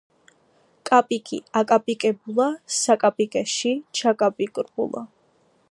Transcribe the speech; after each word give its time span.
კაპიკი 0.89 1.39
აკაპიკებულა 1.61 2.49
საკაპიკეში 2.77 3.75
ჩაკაპიკრბულა 4.01 5.05